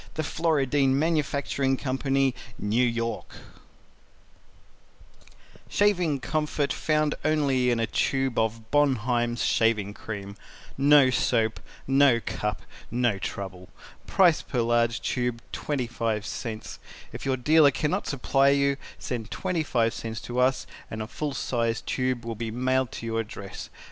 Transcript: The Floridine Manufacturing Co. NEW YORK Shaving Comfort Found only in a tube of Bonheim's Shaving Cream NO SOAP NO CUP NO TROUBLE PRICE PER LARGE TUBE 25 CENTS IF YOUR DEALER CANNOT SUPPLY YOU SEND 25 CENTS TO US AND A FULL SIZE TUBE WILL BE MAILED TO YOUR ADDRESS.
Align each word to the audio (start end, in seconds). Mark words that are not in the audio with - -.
The 0.15 0.23
Floridine 0.23 0.97
Manufacturing 0.97 1.77
Co. 1.77 1.95
NEW 2.57 2.83
YORK 2.83 3.35
Shaving 5.69 6.19
Comfort 6.19 6.73
Found 6.73 7.13
only 7.23 7.69
in 7.69 7.79
a 7.79 7.85
tube 7.85 8.39
of 8.39 8.71
Bonheim's 8.71 9.45
Shaving 9.45 9.93
Cream 9.93 10.37
NO 10.75 11.11
SOAP 11.11 11.59
NO 11.85 12.19
CUP 12.19 12.63
NO 12.89 13.19
TROUBLE 13.19 13.69
PRICE 14.07 14.41
PER 14.41 14.61
LARGE 14.63 14.99
TUBE 15.03 15.39
25 15.51 16.25
CENTS 16.25 16.79
IF 17.13 17.23
YOUR 17.27 17.37
DEALER 17.37 17.69
CANNOT 17.69 18.07
SUPPLY 18.07 18.53
YOU 18.53 18.77
SEND 18.97 19.29
25 19.29 19.93
CENTS 19.93 20.19
TO 20.19 20.39
US 20.39 20.65
AND 20.89 21.03
A 21.03 21.07
FULL 21.07 21.35
SIZE 21.35 21.81
TUBE 21.81 22.25
WILL 22.25 22.33
BE 22.35 22.49
MAILED 22.49 22.91
TO 22.91 23.05
YOUR 23.05 23.19
ADDRESS. 23.19 23.69